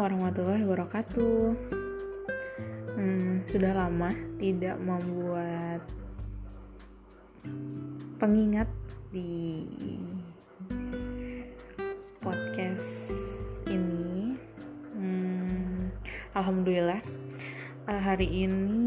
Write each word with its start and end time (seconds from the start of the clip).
warahmatullahi 0.00 0.64
wabarakatuh. 0.64 1.52
Hmm, 2.96 3.44
sudah 3.44 3.76
lama 3.76 4.08
tidak 4.40 4.80
membuat 4.80 5.84
pengingat 8.16 8.64
di 9.12 9.68
podcast 12.24 13.12
ini. 13.68 14.40
Hmm, 14.96 15.92
Alhamdulillah 16.32 17.04
uh, 17.84 18.00
hari 18.00 18.48
ini 18.48 18.80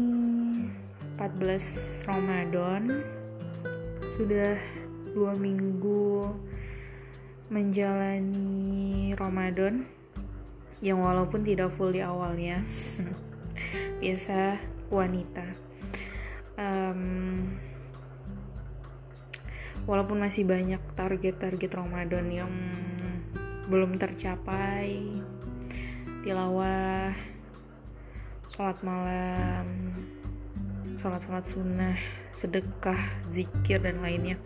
14 1.14 2.10
Ramadan 2.10 2.90
sudah 4.10 4.58
dua 5.14 5.38
minggu 5.38 6.34
menjalani 7.54 9.14
Ramadan 9.14 9.86
yang 10.84 11.00
walaupun 11.00 11.40
tidak 11.40 11.72
full 11.72 11.88
di 11.88 12.04
awalnya. 12.04 12.60
Biasa 14.04 14.60
wanita. 14.92 15.46
Um, 16.60 17.00
walaupun 19.88 20.20
masih 20.20 20.44
banyak 20.44 20.84
target-target 20.92 21.72
Ramadan 21.72 22.28
yang 22.28 22.52
belum 23.64 23.96
tercapai 23.96 25.00
tilawah 26.20 27.16
sholat 28.52 28.76
malam 28.84 29.96
sholat-sholat 31.00 31.48
sunnah 31.48 31.96
sedekah 32.28 33.24
zikir 33.32 33.80
dan 33.80 34.04
lainnya. 34.04 34.36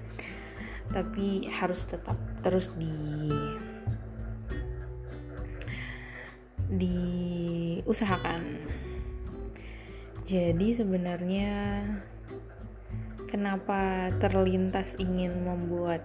Tapi 0.88 1.50
harus 1.50 1.84
tetap 1.84 2.16
terus 2.40 2.72
di 2.78 2.88
diusahakan. 6.68 8.42
Jadi 10.28 10.68
sebenarnya 10.76 11.84
kenapa 13.28 14.12
terlintas 14.20 14.96
ingin 15.00 15.44
membuat 15.44 16.04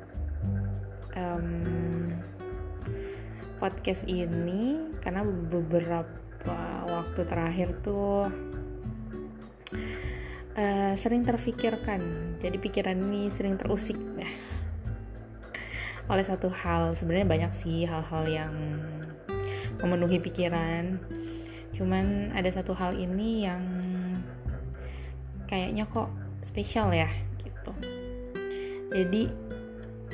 um, 1.16 2.00
podcast 3.60 4.08
ini 4.08 4.92
karena 5.04 5.28
beberapa 5.28 6.60
waktu 6.88 7.22
terakhir 7.28 7.80
tuh 7.84 8.32
uh, 10.56 10.94
sering 10.96 11.28
terfikirkan. 11.28 12.00
Jadi 12.40 12.58
pikiran 12.60 12.96
ini 12.96 13.32
sering 13.32 13.60
terusik 13.60 14.00
ya 14.20 14.32
oleh 16.12 16.24
satu 16.24 16.52
hal. 16.52 16.96
Sebenarnya 16.96 17.28
banyak 17.28 17.52
sih 17.56 17.88
hal-hal 17.88 18.24
yang 18.28 18.54
memenuhi 19.84 20.24
pikiran. 20.24 20.98
Cuman 21.76 22.32
ada 22.32 22.48
satu 22.48 22.72
hal 22.72 22.96
ini 22.96 23.44
yang 23.44 23.64
kayaknya 25.52 25.84
kok 25.92 26.08
spesial 26.40 26.96
ya 26.96 27.12
gitu. 27.44 27.76
Jadi 28.96 29.28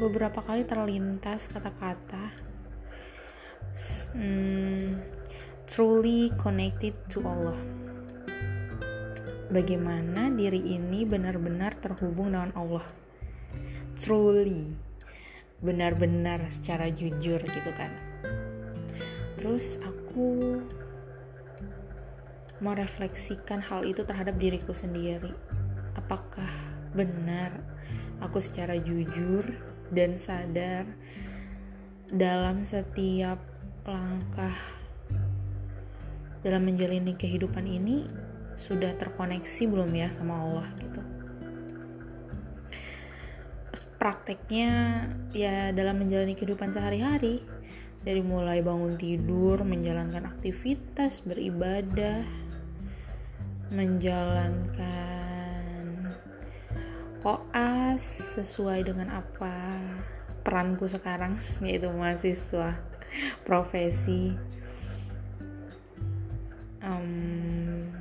beberapa 0.01 0.41
kali 0.41 0.65
terlintas 0.65 1.51
kata-kata 1.51 2.33
hmm, 4.17 4.97
truly 5.69 6.33
connected 6.41 6.97
to 7.05 7.21
Allah. 7.21 7.59
Bagaimana 9.49 10.29
diri 10.33 10.61
ini 10.77 11.05
benar-benar 11.05 11.77
terhubung 11.77 12.33
dengan 12.33 12.53
Allah. 12.57 12.85
Truly. 13.97 14.89
Benar-benar 15.59 16.47
secara 16.53 16.87
jujur 16.87 17.41
gitu 17.43 17.71
kan 17.75 18.09
terus 19.39 19.79
aku 19.79 20.59
merefleksikan 22.59 23.63
hal 23.63 23.87
itu 23.87 24.03
terhadap 24.03 24.35
diriku 24.35 24.75
sendiri. 24.75 25.31
Apakah 25.95 26.51
benar 26.91 27.63
aku 28.19 28.43
secara 28.43 28.75
jujur 28.75 29.47
dan 29.95 30.19
sadar 30.19 30.83
dalam 32.11 32.67
setiap 32.67 33.39
langkah 33.87 34.59
dalam 36.43 36.67
menjalani 36.67 37.15
kehidupan 37.15 37.63
ini 37.63 38.11
sudah 38.59 38.91
terkoneksi 38.99 39.63
belum 39.71 39.87
ya 39.95 40.11
sama 40.11 40.35
Allah 40.35 40.67
gitu? 40.83 40.99
Prakteknya 43.95 44.71
ya 45.31 45.71
dalam 45.71 46.03
menjalani 46.03 46.35
kehidupan 46.35 46.75
sehari-hari 46.75 47.58
dari 47.99 48.23
mulai 48.23 48.63
bangun 48.63 48.95
tidur, 48.95 49.59
menjalankan 49.67 50.23
aktivitas, 50.31 51.19
beribadah, 51.27 52.23
menjalankan 53.75 55.19
koas 57.19 58.03
sesuai 58.39 58.87
dengan 58.87 59.19
apa 59.19 59.75
peranku 60.47 60.87
sekarang 60.87 61.35
yaitu 61.65 61.91
mahasiswa 61.91 62.79
profesi. 63.43 64.31
Um, 66.79 67.91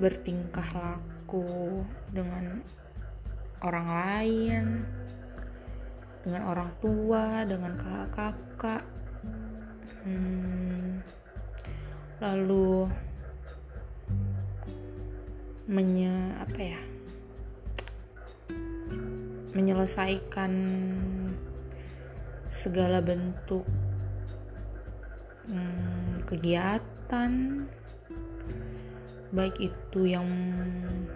bertingkah 0.00 0.64
laku 0.72 1.84
dengan 2.08 2.64
orang 3.60 3.86
lain 3.86 4.64
dengan 6.26 6.42
orang 6.50 6.70
tua 6.82 7.46
dengan 7.46 7.78
kakak-kakak 8.56 8.88
hmm, 10.08 11.04
lalu 12.24 12.88
menye 15.68 16.32
apa 16.40 16.60
ya? 16.64 16.80
Menyelesaikan 19.52 20.52
segala 22.48 23.04
bentuk 23.04 23.68
hmm, 25.52 26.24
kegiatan 26.24 27.32
baik 29.36 29.56
itu 29.60 30.00
yang 30.08 30.24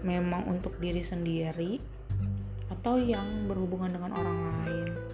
memang 0.05 0.45
untuk 0.45 0.77
diri 0.77 1.01
sendiri 1.01 1.81
atau 2.69 3.01
yang 3.01 3.49
berhubungan 3.49 3.97
dengan 3.97 4.13
orang 4.13 4.39
lain. 4.45 5.10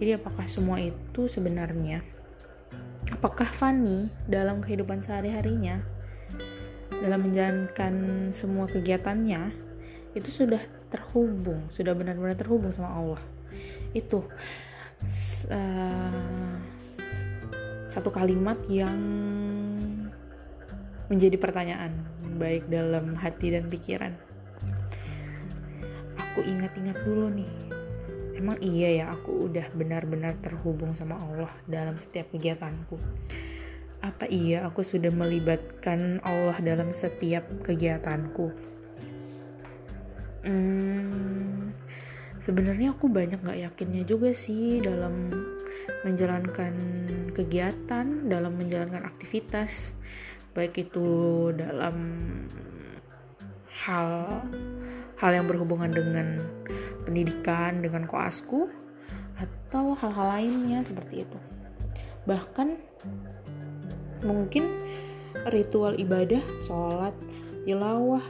Jadi 0.00 0.16
apakah 0.16 0.48
semua 0.48 0.80
itu 0.80 1.28
sebenarnya? 1.28 2.00
Apakah 3.12 3.52
Fanny 3.52 4.08
dalam 4.24 4.64
kehidupan 4.64 5.04
sehari-harinya? 5.04 5.84
Dalam 6.88 7.28
menjalankan 7.28 7.94
semua 8.32 8.64
kegiatannya? 8.64 9.52
Itu 10.16 10.32
sudah 10.32 10.64
terhubung, 10.88 11.68
sudah 11.68 11.92
benar-benar 11.92 12.32
terhubung 12.32 12.72
sama 12.72 12.96
Allah. 12.96 13.22
Itu 13.92 14.24
uh, 15.52 16.56
satu 17.92 18.08
kalimat 18.08 18.56
yang 18.72 18.96
menjadi 21.12 21.36
pertanyaan 21.36 21.92
baik 22.40 22.72
dalam 22.72 23.20
hati 23.20 23.52
dan 23.52 23.68
pikiran. 23.68 24.16
Aku 26.16 26.40
ingat-ingat 26.40 26.96
dulu 27.04 27.28
nih 27.28 27.79
emang 28.40 28.56
iya 28.64 29.04
ya 29.04 29.04
aku 29.12 29.52
udah 29.52 29.68
benar-benar 29.76 30.40
terhubung 30.40 30.96
sama 30.96 31.20
Allah 31.20 31.52
dalam 31.68 32.00
setiap 32.00 32.32
kegiatanku. 32.32 32.96
Apa 34.00 34.24
iya 34.32 34.64
aku 34.64 34.80
sudah 34.80 35.12
melibatkan 35.12 36.24
Allah 36.24 36.56
dalam 36.64 36.88
setiap 36.96 37.44
kegiatanku? 37.60 38.48
Hmm, 40.40 41.76
sebenarnya 42.40 42.96
aku 42.96 43.12
banyak 43.12 43.44
gak 43.44 43.60
yakinnya 43.60 44.08
juga 44.08 44.32
sih 44.32 44.80
dalam 44.80 45.28
menjalankan 46.00 46.72
kegiatan 47.36 48.24
dalam 48.24 48.56
menjalankan 48.56 49.04
aktivitas 49.04 49.92
baik 50.56 50.88
itu 50.88 51.08
dalam 51.52 51.96
hal 53.84 54.42
hal 55.20 55.30
yang 55.36 55.44
berhubungan 55.44 55.92
dengan 55.92 56.40
pendidikan, 57.04 57.80
dengan 57.80 58.04
koasku, 58.06 58.68
atau 59.40 59.96
hal-hal 59.96 60.26
lainnya 60.40 60.84
seperti 60.84 61.24
itu. 61.24 61.38
Bahkan 62.28 62.68
mungkin 64.26 64.68
ritual 65.48 65.96
ibadah, 65.96 66.42
sholat, 66.66 67.16
tilawah, 67.64 68.22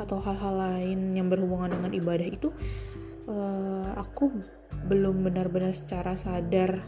atau 0.00 0.18
hal-hal 0.24 0.54
lain 0.56 1.12
yang 1.12 1.28
berhubungan 1.28 1.76
dengan 1.76 1.92
ibadah 1.92 2.28
itu 2.28 2.48
uh, 3.28 3.92
aku 3.98 4.32
belum 4.88 5.26
benar-benar 5.26 5.76
secara 5.76 6.16
sadar 6.16 6.80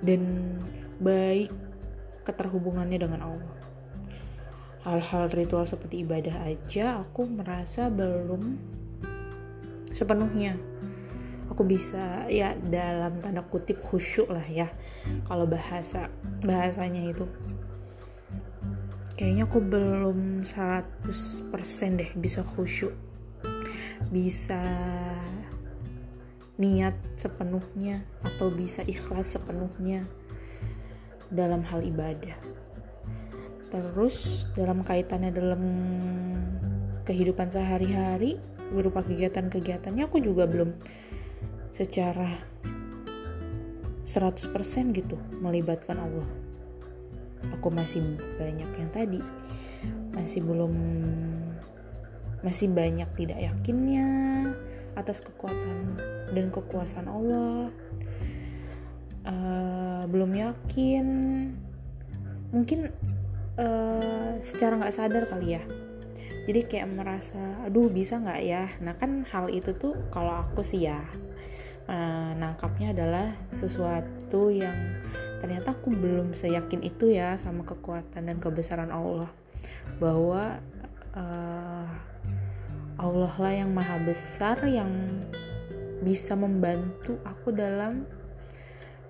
dan 0.00 0.56
baik 0.98 1.52
keterhubungannya 2.24 2.98
dengan 2.98 3.20
Allah 3.22 3.54
hal-hal 4.82 5.30
ritual 5.30 5.62
seperti 5.62 6.02
ibadah 6.02 6.42
aja 6.42 7.02
aku 7.06 7.26
merasa 7.28 7.86
belum 7.86 8.58
sepenuhnya. 9.92 10.56
Aku 11.52 11.68
bisa 11.68 12.24
ya 12.32 12.56
dalam 12.56 13.20
tanda 13.20 13.44
kutip 13.44 13.84
khusyuk 13.84 14.32
lah 14.32 14.44
ya 14.48 14.72
kalau 15.28 15.44
bahasa 15.44 16.08
bahasanya 16.40 17.12
itu. 17.12 17.28
Kayaknya 19.12 19.44
aku 19.44 19.60
belum 19.60 20.48
100% 20.48 22.00
deh 22.00 22.10
bisa 22.16 22.40
khusyuk. 22.40 22.96
Bisa 24.08 24.64
niat 26.56 26.96
sepenuhnya 27.20 28.04
atau 28.24 28.48
bisa 28.48 28.80
ikhlas 28.88 29.36
sepenuhnya 29.36 30.08
dalam 31.28 31.64
hal 31.64 31.84
ibadah. 31.84 32.36
Terus 33.72 34.48
dalam 34.52 34.84
kaitannya 34.84 35.32
dalam 35.32 35.62
kehidupan 37.08 37.48
sehari-hari 37.48 38.36
berupa 38.72 39.04
kegiatan-kegiatannya 39.04 40.08
aku 40.08 40.18
juga 40.18 40.48
belum 40.48 40.74
secara 41.72 42.40
100% 44.02 44.52
gitu 44.92 45.16
melibatkan 45.40 46.00
Allah. 46.00 46.28
Aku 47.58 47.70
masih 47.70 48.02
banyak 48.38 48.70
yang 48.78 48.90
tadi 48.92 49.20
masih 50.12 50.44
belum 50.44 50.74
masih 52.44 52.68
banyak 52.70 53.08
tidak 53.16 53.38
yakinnya 53.40 54.08
atas 54.98 55.24
kekuatan 55.24 55.96
dan 56.34 56.46
kekuasaan 56.52 57.08
Allah. 57.08 57.70
Uh, 59.22 60.02
belum 60.10 60.34
yakin. 60.34 61.06
Mungkin 62.52 62.92
uh, 63.56 64.36
secara 64.44 64.76
nggak 64.76 64.94
sadar 64.94 65.24
kali 65.30 65.56
ya 65.56 65.62
jadi 66.46 66.60
kayak 66.66 66.88
merasa 66.98 67.62
aduh 67.62 67.86
bisa 67.86 68.18
nggak 68.18 68.40
ya 68.42 68.66
nah 68.82 68.94
kan 68.98 69.22
hal 69.30 69.46
itu 69.52 69.74
tuh 69.78 69.94
kalau 70.10 70.42
aku 70.42 70.62
sih 70.66 70.90
ya 70.90 70.98
uh, 71.86 72.30
nangkapnya 72.34 72.90
adalah 72.94 73.30
sesuatu 73.54 74.50
yang 74.50 74.74
ternyata 75.42 75.74
aku 75.74 75.90
belum 75.90 76.34
seyakin 76.38 76.86
itu 76.86 77.10
ya 77.14 77.34
sama 77.38 77.66
kekuatan 77.66 78.30
dan 78.30 78.38
kebesaran 78.38 78.94
Allah 78.94 79.30
bahwa 79.98 80.58
uh, 81.18 81.86
Allah 82.98 83.34
lah 83.34 83.54
yang 83.54 83.74
maha 83.74 83.98
besar 84.06 84.62
yang 84.62 85.18
bisa 86.02 86.34
membantu 86.38 87.18
aku 87.26 87.50
dalam 87.54 88.06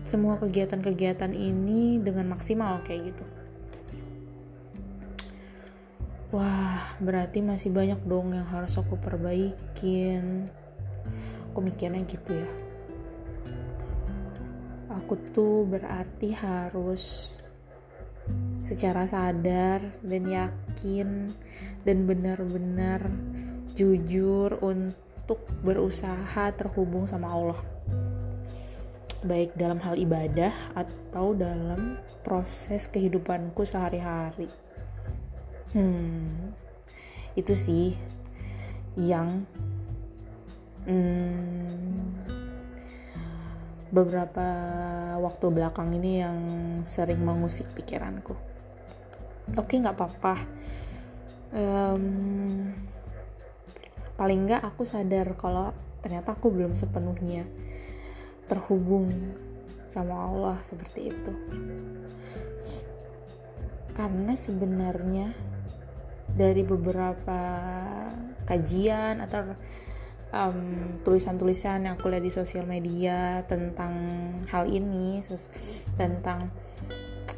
semua 0.07 0.39
kegiatan-kegiatan 0.39 1.35
ini 1.35 1.99
dengan 1.99 2.31
maksimal 2.31 2.79
kayak 2.87 3.11
gitu. 3.11 3.36
Wah, 6.27 6.99
berarti 6.99 7.39
masih 7.39 7.71
banyak 7.71 8.03
dong 8.03 8.35
yang 8.35 8.43
harus 8.51 8.75
aku 8.75 8.99
perbaikin. 8.99 10.43
Aku 11.51 11.63
mikirnya 11.63 12.03
gitu 12.03 12.35
ya. 12.35 12.51
Aku 14.91 15.15
tuh 15.31 15.63
berarti 15.63 16.35
harus 16.35 17.31
secara 18.59 19.07
sadar 19.07 19.79
dan 20.03 20.23
yakin 20.27 21.31
dan 21.87 22.03
benar-benar 22.03 23.07
jujur 23.71 24.59
untuk 24.59 25.47
berusaha 25.63 26.51
terhubung 26.59 27.07
sama 27.07 27.31
Allah 27.31 27.61
baik 29.23 29.57
dalam 29.57 29.81
hal 29.81 29.97
ibadah 29.97 30.53
atau 30.77 31.33
dalam 31.33 31.97
proses 32.21 32.85
kehidupanku 32.85 33.65
sehari-hari. 33.65 34.66
Hmm, 35.75 36.55
itu 37.35 37.51
sih 37.51 37.99
yang 38.95 39.43
hmm, 40.87 42.15
beberapa 43.91 44.47
waktu 45.19 45.45
belakang 45.51 45.91
ini 45.99 46.11
yang 46.23 46.39
sering 46.87 47.19
mengusik 47.19 47.67
pikiranku. 47.75 48.35
Oke, 49.59 49.75
nggak 49.75 49.95
apa-apa. 49.95 50.35
Um, 51.51 52.71
paling 54.15 54.47
nggak 54.47 54.63
aku 54.63 54.83
sadar 54.83 55.35
kalau 55.35 55.71
ternyata 56.03 56.35
aku 56.35 56.51
belum 56.51 56.75
sepenuhnya 56.75 57.47
terhubung 58.47 59.11
sama 59.87 60.27
Allah 60.27 60.57
seperti 60.63 61.11
itu 61.11 61.33
karena 63.97 64.33
sebenarnya 64.37 65.33
dari 66.35 66.65
beberapa 66.65 67.39
kajian 68.47 69.23
atau 69.23 69.55
tulisan-tulisan 71.07 71.87
yang 71.87 71.95
aku 71.95 72.11
lihat 72.11 72.23
di 72.23 72.33
sosial 72.35 72.67
media 72.67 73.47
tentang 73.47 73.95
hal 74.51 74.67
ini 74.67 75.23
tentang 75.95 76.51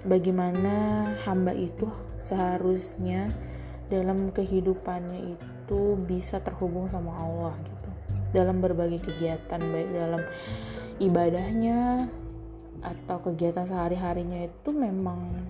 bagaimana 0.09 1.06
hamba 1.21 1.53
itu 1.53 1.86
seharusnya 2.18 3.30
dalam 3.94 4.33
kehidupannya 4.33 5.38
itu 5.38 5.81
bisa 6.01 6.42
terhubung 6.42 6.89
sama 6.89 7.13
Allah 7.21 7.53
gitu. 7.62 7.89
Dalam 8.33 8.62
berbagai 8.62 9.06
kegiatan 9.06 9.62
baik 9.62 9.89
dalam 9.94 10.21
ibadahnya 10.97 12.09
atau 12.80 13.18
kegiatan 13.21 13.65
sehari-harinya 13.69 14.50
itu 14.50 14.69
memang 14.74 15.45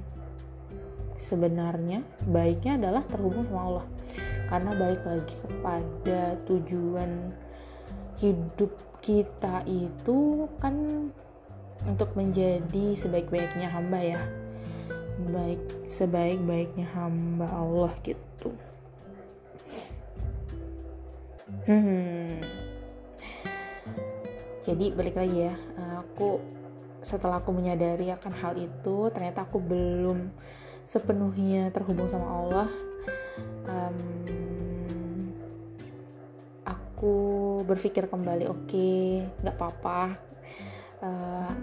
sebenarnya 1.19 1.99
baiknya 2.31 2.79
adalah 2.79 3.03
terhubung 3.03 3.43
sama 3.43 3.61
Allah. 3.67 3.85
Karena 4.47 4.71
baik 4.73 5.01
lagi 5.03 5.35
kepada 5.43 6.21
tujuan 6.47 7.35
hidup 8.23 8.71
kita 9.03 9.61
itu 9.67 10.47
kan 10.63 10.75
untuk 11.83 12.15
menjadi 12.15 12.95
sebaik-baiknya 12.95 13.67
hamba 13.67 13.99
ya. 13.99 14.21
Baik 15.29 15.59
sebaik-baiknya 15.85 16.87
hamba 16.95 17.51
Allah 17.51 17.91
gitu. 18.01 18.55
Hmm. 21.67 22.39
Jadi 24.63 24.85
balik 24.95 25.17
lagi 25.19 25.49
ya 25.49 25.55
aku 25.99 26.39
setelah 26.99 27.39
aku 27.39 27.55
menyadari 27.55 28.11
akan 28.11 28.33
hal 28.37 28.53
itu 28.59 29.07
ternyata 29.15 29.47
aku 29.47 29.57
belum 29.57 30.29
sepenuhnya 30.89 31.69
terhubung 31.69 32.09
sama 32.09 32.25
Allah 32.25 32.67
um, 33.69 33.97
aku 36.65 37.13
berpikir 37.69 38.09
kembali 38.09 38.49
oke 38.49 38.65
okay, 38.65 39.29
nggak 39.45 39.53
apa-apa. 39.55 40.17
Uh, 40.99 41.53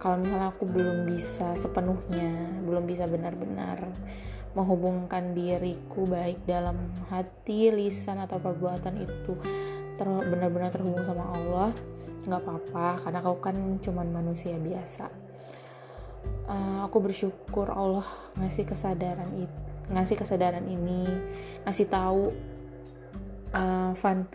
kalau 0.00 0.18
misalnya 0.18 0.50
aku 0.50 0.64
belum 0.64 1.04
bisa 1.04 1.52
sepenuhnya 1.54 2.32
belum 2.64 2.88
bisa 2.88 3.04
benar-benar 3.06 3.92
menghubungkan 4.56 5.36
diriku 5.36 6.08
baik 6.08 6.42
dalam 6.48 6.90
hati 7.12 7.70
lisan 7.70 8.24
atau 8.24 8.40
perbuatan 8.40 8.96
itu 9.04 9.36
ter 10.00 10.08
benar-benar 10.08 10.72
terhubung 10.72 11.04
sama 11.04 11.30
Allah 11.30 11.70
nggak 12.26 12.42
apa-apa 12.42 13.06
karena 13.06 13.18
kau 13.22 13.38
kan 13.38 13.56
cuman 13.78 14.08
manusia 14.10 14.58
biasa 14.58 15.25
uh, 16.46 16.86
aku 16.86 16.98
bersyukur 17.02 17.70
Allah 17.70 18.06
ngasih 18.38 18.64
kesadaran 18.66 19.30
itu 19.36 19.58
ngasih 19.86 20.18
kesadaran 20.18 20.66
ini 20.66 21.06
ngasih 21.62 21.86
tahu 21.86 22.34
uh, 23.54 23.94
Van 23.94 24.26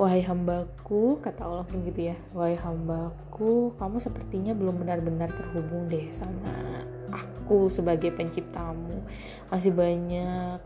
wahai 0.00 0.22
hambaku 0.24 1.20
kata 1.20 1.44
Allah 1.44 1.66
kan 1.68 1.84
gitu 1.84 2.14
ya 2.14 2.16
wahai 2.32 2.56
hambaku 2.56 3.76
kamu 3.76 3.98
sepertinya 4.00 4.56
belum 4.56 4.80
benar-benar 4.80 5.28
terhubung 5.34 5.90
deh 5.90 6.06
sama 6.08 6.86
aku 7.12 7.72
sebagai 7.72 8.12
penciptamu. 8.12 9.00
Masih 9.48 9.72
banyak 9.72 10.60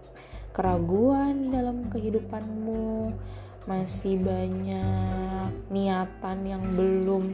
keraguan 0.53 1.49
dalam 1.55 1.89
kehidupanmu 1.89 3.15
masih 3.63 4.19
banyak 4.19 5.55
niatan 5.71 6.39
yang 6.43 6.63
belum 6.75 7.31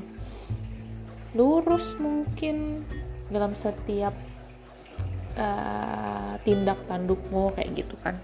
lurus 1.36 1.96
mungkin 2.00 2.84
dalam 3.28 3.52
setiap 3.52 4.16
uh, 5.36 6.34
tindak 6.44 6.80
tandukmu 6.88 7.52
kayak 7.52 7.84
gitu 7.84 7.94
kan. 8.00 8.16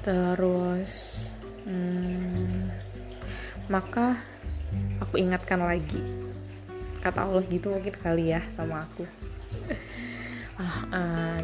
Terus 0.00 1.22
hmm, 1.68 2.72
maka 3.68 4.16
aku 4.98 5.20
ingatkan 5.20 5.60
lagi. 5.60 6.00
Kata 7.02 7.26
Allah 7.26 7.44
gitu 7.50 7.74
mungkin 7.74 7.96
kali 7.98 8.32
ya 8.32 8.40
sama 8.54 8.86
aku. 8.86 9.04
Ah, 10.60 10.84
uh, 10.94 11.40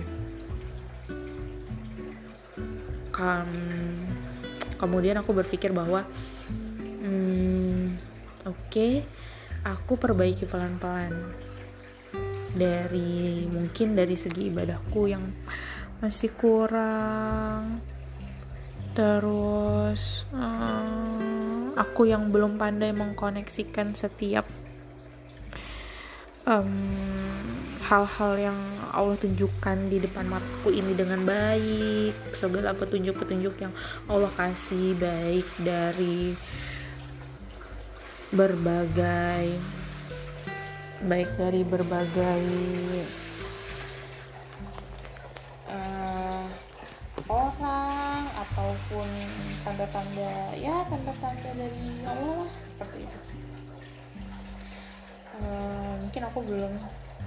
kan 3.19 3.51
kemudian 4.79 5.19
aku 5.19 5.35
berpikir 5.35 5.75
bahwa 5.75 6.07
hmm, 7.03 7.99
oke 8.47 8.55
okay, 8.71 9.03
aku 9.75 10.01
perbaiki 10.01 10.49
pelan-pelan. 10.49 11.13
Dari 12.57 13.45
mungkin 13.49 13.93
dari 13.93 14.17
segi 14.17 14.49
ibadahku 14.49 15.03
yang 15.09 15.25
masih 16.01 16.33
kurang. 16.33 17.83
Terus 18.97 20.27
um, 20.35 21.71
aku 21.79 22.11
yang 22.11 22.35
belum 22.35 22.59
pandai 22.59 22.91
mengkoneksikan 22.91 23.95
setiap 23.95 24.49
hal-hal 27.85 28.33
um, 28.41 28.41
yang 28.41 28.59
Allah 28.89 29.21
tunjukkan 29.21 29.93
di 29.93 30.01
depan 30.01 30.27
mataku 30.33 30.73
ini 30.73 30.97
dengan 30.97 31.23
baik. 31.29 32.17
Segala 32.33 32.73
petunjuk-petunjuk 32.73 33.55
yang 33.61 33.77
Allah 34.09 34.33
kasih 34.33 34.97
baik 34.97 35.47
dari 35.61 36.33
berbagai 38.29 39.57
baik 41.09 41.31
dari 41.41 41.65
berbagai 41.65 42.45
uh, 45.73 46.45
orang 47.25 48.29
ataupun 48.37 49.09
tanda-tanda 49.65 50.53
ya 50.61 50.85
tanda-tanda 50.93 51.51
dari 51.57 52.05
Allah 52.05 52.45
lah 52.45 52.53
seperti 52.53 52.99
itu. 53.09 53.19
Uh, 55.39 55.95
mungkin 56.05 56.23
aku 56.29 56.39
belum 56.45 56.73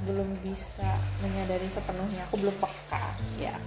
belum 0.06 0.30
bisa 0.46 0.90
menyadari 1.26 1.66
sepenuhnya 1.74 2.30
aku 2.30 2.46
belum 2.46 2.54
peka 2.62 3.18
ya. 3.42 3.58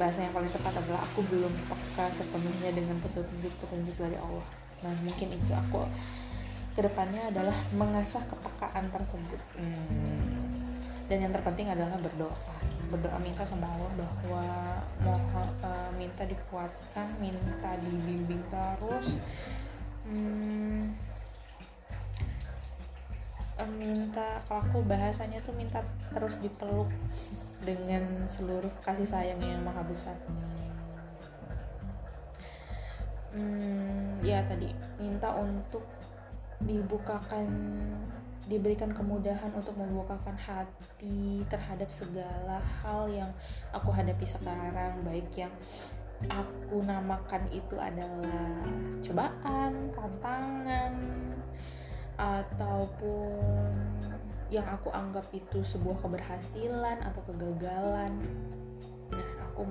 Bahasa 0.00 0.24
yang 0.24 0.32
paling 0.32 0.48
tepat 0.48 0.80
adalah 0.80 1.04
aku 1.12 1.20
belum 1.28 1.52
peka 1.68 2.08
sepenuhnya 2.16 2.72
dengan 2.72 2.96
petunjuk-petunjuk 3.04 4.00
dari 4.00 4.16
Allah 4.16 4.69
nah 4.80 4.94
mungkin 5.04 5.28
itu 5.36 5.52
aku 5.52 5.84
ke 6.74 6.80
depannya 6.86 7.28
adalah 7.28 7.56
mengasah 7.74 8.22
kepekaan 8.30 8.88
tersebut. 8.88 9.40
Hmm. 9.58 10.48
dan 11.10 11.26
yang 11.26 11.34
terpenting 11.34 11.66
adalah 11.66 11.98
berdoa. 11.98 12.54
Berdoa 12.86 13.18
minta 13.18 13.42
sama 13.42 13.66
Allah 13.66 13.90
bahwa 13.98 14.46
mohon 15.02 15.48
uh, 15.58 15.90
minta 15.98 16.22
dikuatkan 16.22 17.18
minta 17.18 17.74
dibimbing 17.82 18.38
terus. 18.46 19.18
Hmm, 20.06 20.94
uh, 23.58 23.70
minta 23.74 24.38
kalau 24.46 24.62
aku 24.62 24.78
bahasanya 24.86 25.42
tuh 25.42 25.52
minta 25.58 25.82
terus 26.14 26.38
dipeluk 26.38 26.86
dengan 27.60 28.06
seluruh 28.30 28.72
kasih 28.80 29.04
sayang 29.04 29.42
yang 29.42 29.60
maha 29.60 29.84
besar 29.84 30.16
hmm, 33.34 34.22
ya 34.22 34.42
tadi 34.46 34.72
minta 34.98 35.30
untuk 35.34 35.84
dibukakan 36.60 37.48
diberikan 38.50 38.90
kemudahan 38.90 39.54
untuk 39.54 39.78
membukakan 39.78 40.34
hati 40.34 41.46
terhadap 41.46 41.86
segala 41.94 42.58
hal 42.82 43.06
yang 43.06 43.30
aku 43.70 43.94
hadapi 43.94 44.26
sekarang 44.26 45.06
baik 45.06 45.28
yang 45.38 45.52
aku 46.28 46.84
namakan 46.84 47.46
itu 47.54 47.78
adalah 47.80 48.60
cobaan, 49.00 49.72
tantangan 49.96 50.92
ataupun 52.20 53.72
yang 54.52 54.66
aku 54.66 54.92
anggap 54.92 55.24
itu 55.32 55.62
sebuah 55.62 56.02
keberhasilan 56.02 56.98
atau 57.00 57.22
kegagalan. 57.24 58.12
Nah, 59.14 59.28
aku 59.46 59.64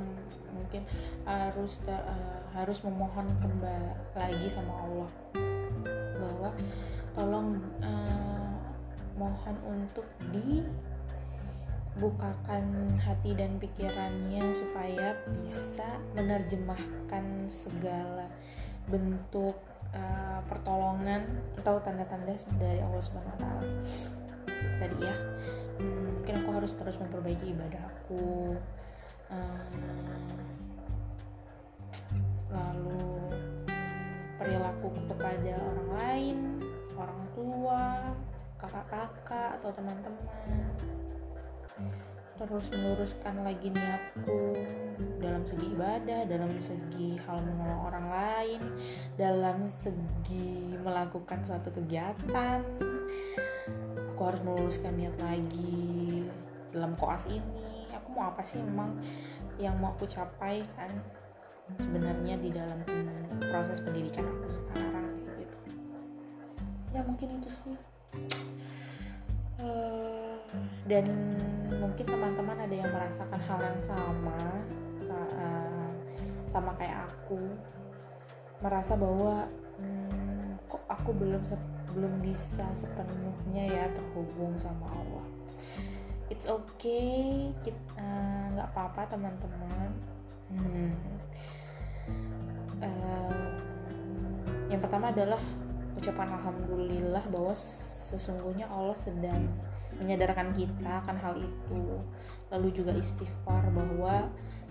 mungkin 0.59 0.83
harus 1.23 1.79
uh, 1.87 2.43
harus 2.51 2.83
memohon 2.83 3.27
kembali 3.39 3.95
lagi 4.19 4.47
sama 4.51 4.73
Allah 4.83 5.09
bahwa 6.19 6.51
tolong 7.15 7.63
uh, 7.79 8.59
mohon 9.15 9.55
untuk 9.67 10.07
dibukakan 11.95 12.63
hati 12.99 13.35
dan 13.35 13.59
pikirannya 13.59 14.55
supaya 14.55 15.15
bisa 15.43 15.99
menerjemahkan 16.15 17.47
segala 17.47 18.27
bentuk 18.87 19.59
uh, 19.93 20.39
pertolongan 20.47 21.27
atau 21.59 21.77
tanda-tanda 21.83 22.33
dari 22.57 22.79
Allah 22.81 23.03
Subhanahu 23.03 23.35
wa 23.35 23.39
taala. 23.39 23.63
Tadi 24.79 24.97
ya. 25.03 25.15
Hmm, 25.79 26.19
mungkin 26.19 26.35
aku 26.43 26.49
harus 26.55 26.71
terus 26.75 26.97
memperbaiki 26.99 27.55
ibadah 27.55 27.83
aku. 27.87 28.55
Uh, 29.29 29.61
lalu 32.49 33.05
perilaku 34.41 34.89
kepada 35.05 35.53
orang 35.53 35.89
lain, 36.01 36.37
orang 36.97 37.21
tua, 37.37 37.83
kakak-kakak 38.57 39.61
atau 39.61 39.69
teman-teman 39.71 40.65
terus 42.39 42.71
meluruskan 42.71 43.43
lagi 43.43 43.67
niatku 43.67 44.55
dalam 45.19 45.43
segi 45.43 45.75
ibadah, 45.75 46.23
dalam 46.23 46.47
segi 46.63 47.19
hal 47.27 47.43
menolong 47.43 47.81
orang 47.91 48.07
lain, 48.07 48.61
dalam 49.19 49.67
segi 49.67 50.79
melakukan 50.79 51.43
suatu 51.43 51.67
kegiatan. 51.75 52.63
Aku 54.15 54.21
harus 54.23 54.39
meluruskan 54.47 54.95
niat 54.95 55.15
lagi 55.19 56.23
dalam 56.71 56.95
koas 56.95 57.27
ini. 57.27 57.78
Mau 58.19 58.35
apa 58.35 58.43
sih 58.43 58.59
memang 58.59 58.99
yang 59.55 59.79
mau 59.79 59.95
aku 59.95 60.03
capai 60.03 60.67
kan 60.75 60.91
sebenarnya 61.79 62.35
di 62.35 62.51
dalam 62.51 62.83
proses 63.39 63.79
pendidikan 63.79 64.27
aku 64.27 64.51
sekarang 64.51 65.07
gitu. 65.39 65.57
Ya 66.91 66.99
mungkin 67.07 67.39
itu 67.39 67.47
sih. 67.55 67.75
Uh, 69.63 70.35
dan 70.83 71.07
mungkin 71.79 72.03
teman-teman 72.03 72.59
ada 72.59 72.75
yang 72.75 72.91
merasakan 72.91 73.39
hal 73.39 73.59
yang 73.63 73.79
sama 73.79 74.39
uh, 75.07 75.87
sama 76.49 76.75
kayak 76.75 77.07
aku 77.07 77.39
merasa 78.59 78.97
bahwa 78.99 79.47
hmm, 79.79 80.59
kok 80.67 80.83
aku 80.91 81.15
belum 81.15 81.43
belum 81.95 82.13
bisa 82.19 82.65
sepenuhnya 82.75 83.63
ya 83.69 83.85
terhubung 83.95 84.57
sama 84.59 84.89
Allah 84.91 85.38
it's 86.29 86.45
okay 86.45 87.49
eh, 87.65 88.45
nggak 88.53 88.67
uh, 88.69 88.71
apa-apa 88.73 89.01
teman-teman. 89.09 89.89
Hmm. 90.49 90.93
uh, 92.81 93.53
yang 94.69 94.81
pertama 94.81 95.13
adalah 95.13 95.41
ucapan 95.93 96.29
alhamdulillah 96.37 97.21
bahwa 97.29 97.53
sesungguhnya 97.53 98.65
Allah 98.69 98.97
sedang 98.97 99.45
menyadarkan 99.97 100.53
kita 100.53 101.01
akan 101.05 101.17
hal 101.17 101.35
itu. 101.37 101.81
Lalu 102.49 102.67
juga 102.73 102.93
istighfar 102.93 103.65
bahwa 103.73 104.29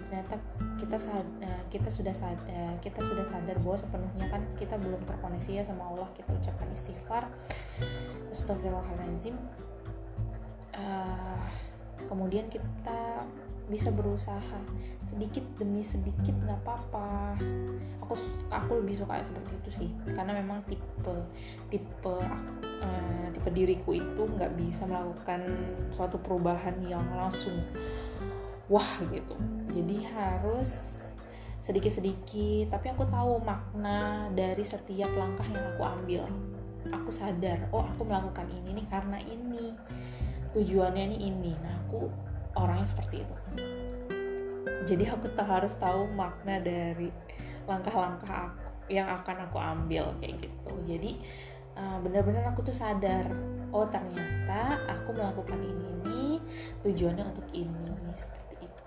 ternyata 0.08 0.40
kita 0.78 0.96
sadar, 0.96 1.62
kita 1.68 1.90
sudah 1.90 2.14
sadar 2.14 2.74
kita 2.80 3.02
sudah 3.02 3.26
sadar 3.26 3.58
bahwa 3.60 3.76
sepenuhnya 3.76 4.26
kan 4.30 4.42
kita 4.56 4.78
belum 4.78 5.02
terkoneksi 5.06 5.58
ya 5.58 5.62
sama 5.66 5.90
Allah. 5.90 6.08
Kita 6.14 6.30
ucapkan 6.30 6.70
istighfar. 6.70 7.26
Astagfirullahaladzim 8.30 9.34
uh, 10.78 11.37
kemudian 12.08 12.48
kita 12.48 13.22
bisa 13.68 13.92
berusaha 13.92 14.58
sedikit 15.08 15.44
demi 15.60 15.84
sedikit 15.84 16.32
nggak 16.32 16.60
apa-apa. 16.64 17.36
Aku 18.04 18.16
aku 18.48 18.80
lebih 18.80 18.96
suka 18.96 19.20
seperti 19.20 19.52
itu 19.60 19.70
sih 19.84 19.90
karena 20.16 20.32
memang 20.40 20.64
tipe 20.64 21.14
tipe 21.68 22.16
uh, 22.80 23.26
tipe 23.32 23.48
diriku 23.52 23.92
itu 23.92 24.22
nggak 24.24 24.56
bisa 24.56 24.88
melakukan 24.88 25.44
suatu 25.92 26.16
perubahan 26.16 26.80
yang 26.88 27.04
langsung 27.12 27.60
wah 28.72 29.00
gitu. 29.12 29.36
Jadi 29.68 30.08
harus 30.08 30.96
sedikit-sedikit 31.60 32.72
tapi 32.72 32.88
aku 32.96 33.04
tahu 33.12 33.44
makna 33.44 34.32
dari 34.32 34.64
setiap 34.64 35.12
langkah 35.12 35.44
yang 35.48 35.76
aku 35.76 35.82
ambil. 35.84 36.24
Aku 36.88 37.12
sadar 37.12 37.68
oh 37.68 37.84
aku 37.84 38.08
melakukan 38.08 38.48
ini 38.48 38.80
nih 38.80 38.86
karena 38.88 39.20
ini 39.20 39.76
tujuannya 40.58 41.14
nih 41.14 41.20
ini. 41.30 41.54
Nah 41.62 41.74
aku 41.86 42.10
orangnya 42.58 42.90
seperti 42.90 43.22
itu. 43.22 43.34
Jadi 44.90 45.04
aku 45.06 45.30
harus 45.38 45.72
tahu 45.78 46.10
makna 46.10 46.58
dari 46.58 47.14
langkah-langkah 47.70 48.50
aku 48.50 48.66
yang 48.90 49.06
akan 49.06 49.46
aku 49.46 49.58
ambil 49.60 50.10
kayak 50.18 50.42
gitu. 50.42 50.72
Jadi 50.82 51.22
uh, 51.78 52.02
benar-benar 52.02 52.50
aku 52.50 52.66
tuh 52.66 52.74
sadar 52.74 53.30
oh 53.68 53.84
ternyata 53.86 54.80
aku 54.88 55.12
melakukan 55.12 55.60
ini 55.60 55.88
nih 56.08 56.34
tujuannya 56.82 57.24
untuk 57.28 57.46
ini 57.52 57.92
seperti 58.16 58.64
itu. 58.64 58.82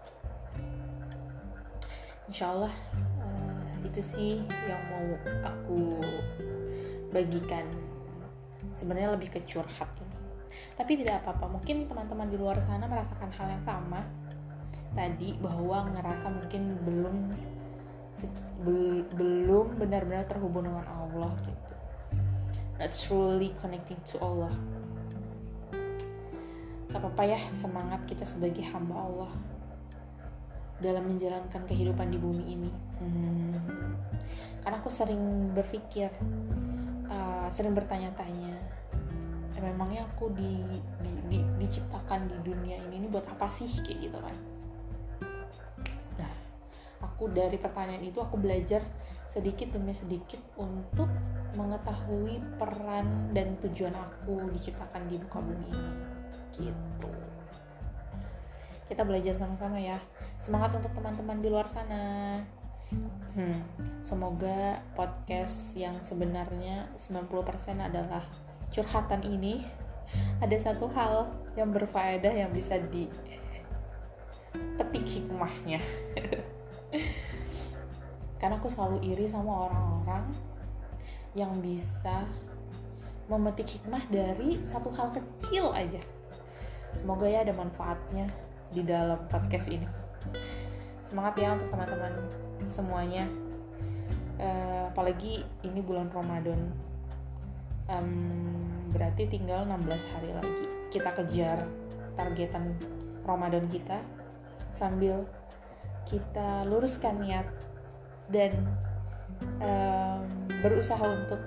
Insyaallah 2.33 2.73
uh, 3.21 3.73
itu 3.85 4.01
sih 4.01 4.33
yang 4.67 4.81
mau 4.89 5.07
aku 5.45 6.01
bagikan. 7.13 7.63
Sebenarnya 8.73 9.13
lebih 9.13 9.37
ke 9.37 9.39
curhat. 9.45 9.89
ini 10.01 10.10
tapi 10.75 11.01
tidak 11.01 11.23
apa-apa 11.23 11.59
mungkin 11.59 11.87
teman-teman 11.87 12.27
di 12.27 12.37
luar 12.37 12.57
sana 12.59 12.85
merasakan 12.87 13.29
hal 13.33 13.47
yang 13.51 13.63
sama 13.63 14.01
tadi 14.91 15.39
bahwa 15.39 15.87
ngerasa 15.95 16.27
mungkin 16.27 16.75
belum 16.83 17.15
bel, 18.63 19.07
belum 19.15 19.67
benar-benar 19.79 20.27
terhubung 20.27 20.67
dengan 20.67 20.83
Allah 20.87 21.31
gitu. 21.47 21.73
Not 22.75 22.91
truly 22.91 23.49
connecting 23.63 23.99
to 24.03 24.19
Allah. 24.19 24.51
Gak 26.91 26.99
apa-apa 26.99 27.23
ya 27.23 27.39
semangat 27.55 28.03
kita 28.03 28.27
sebagai 28.27 28.67
hamba 28.67 28.99
Allah 28.99 29.31
dalam 30.83 31.07
menjalankan 31.07 31.63
kehidupan 31.69 32.11
di 32.11 32.19
bumi 32.19 32.45
ini. 32.57 32.71
Hmm. 33.01 33.57
karena 34.61 34.77
aku 34.77 34.93
sering 34.93 35.49
berpikir 35.57 36.13
uh, 37.09 37.49
sering 37.49 37.73
bertanya-tanya 37.73 38.61
memangnya 39.61 40.09
aku 40.09 40.33
di, 40.33 40.59
di, 40.99 41.13
di, 41.29 41.39
diciptakan 41.61 42.27
di 42.27 42.37
dunia 42.41 42.81
ini 42.89 42.97
ini 42.97 43.07
buat 43.07 43.25
apa 43.29 43.45
sih? 43.47 43.69
Kayak 43.85 43.97
gitu 44.09 44.17
kan. 44.17 44.35
Nah 46.17 46.33
aku 47.05 47.29
dari 47.29 47.61
pertanyaan 47.61 48.01
itu 48.01 48.17
aku 48.17 48.41
belajar 48.41 48.81
sedikit 49.29 49.71
demi 49.71 49.95
sedikit 49.95 50.41
untuk 50.59 51.07
mengetahui 51.55 52.41
peran 52.59 53.31
dan 53.31 53.55
tujuan 53.63 53.95
aku 53.95 54.51
diciptakan 54.51 55.07
di 55.07 55.15
muka 55.21 55.39
bumi 55.39 55.67
ini. 55.71 55.93
Gitu. 56.51 57.11
Kita 58.91 59.07
belajar 59.07 59.39
sama-sama 59.39 59.79
ya. 59.79 59.95
Semangat 60.35 60.75
untuk 60.75 60.91
teman-teman 60.91 61.39
di 61.39 61.47
luar 61.47 61.69
sana. 61.69 62.35
Hmm, 63.31 63.63
semoga 64.03 64.83
podcast 64.99 65.71
yang 65.79 65.95
sebenarnya 66.03 66.91
90% 66.99 67.79
adalah 67.79 68.27
curhatan 68.71 69.21
ini 69.27 69.63
ada 70.39 70.57
satu 70.57 70.87
hal 70.91 71.29
yang 71.55 71.69
berfaedah 71.71 72.31
yang 72.31 72.51
bisa 72.51 72.79
di 72.91 73.07
petik 74.79 75.05
hikmahnya. 75.05 75.79
Karena 78.39 78.57
aku 78.57 78.67
selalu 78.71 79.05
iri 79.05 79.29
sama 79.29 79.69
orang-orang 79.69 80.25
yang 81.37 81.53
bisa 81.61 82.25
memetik 83.29 83.79
hikmah 83.79 84.03
dari 84.11 84.59
satu 84.65 84.91
hal 84.91 85.13
kecil 85.13 85.71
aja. 85.71 86.01
Semoga 86.91 87.29
ya 87.29 87.47
ada 87.47 87.55
manfaatnya 87.55 88.27
di 88.73 88.83
dalam 88.83 89.19
podcast 89.31 89.71
ini. 89.71 89.87
Semangat 91.05 91.39
ya 91.39 91.55
untuk 91.55 91.71
teman-teman 91.71 92.13
semuanya. 92.67 93.23
Uh, 94.41 94.89
apalagi 94.89 95.45
ini 95.61 95.79
bulan 95.85 96.09
Ramadan 96.09 96.73
um, 97.87 98.11
berarti 98.91 99.25
tinggal 99.29 99.65
16 99.65 100.13
hari 100.13 100.29
lagi. 100.35 100.65
Kita 100.91 101.15
kejar 101.15 101.65
targetan 102.19 102.75
Ramadan 103.23 103.65
kita 103.71 104.01
sambil 104.75 105.23
kita 106.05 106.67
luruskan 106.67 107.21
niat 107.21 107.47
dan 108.27 108.51
um, 109.61 110.25
berusaha 110.59 111.01
untuk 111.01 111.39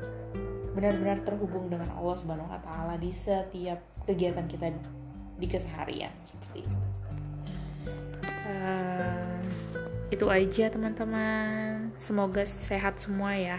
benar-benar 0.74 1.22
terhubung 1.22 1.70
dengan 1.70 1.90
Allah 1.94 2.16
Subhanahu 2.18 2.50
wa 2.50 2.60
taala 2.62 2.94
di 2.98 3.14
setiap 3.14 3.78
kegiatan 4.08 4.46
kita 4.50 4.74
di 5.38 5.46
keseharian 5.46 6.10
seperti 6.26 6.66
itu. 6.66 6.76
Uh, 8.44 9.40
itu 10.10 10.26
aja 10.30 10.70
teman-teman. 10.70 11.94
Semoga 11.98 12.42
sehat 12.46 12.98
semua 12.98 13.34
ya 13.34 13.58